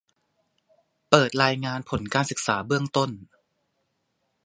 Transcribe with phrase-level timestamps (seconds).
[1.09, 3.09] เปิดรายงานผลการศึกษาเบื้องต้น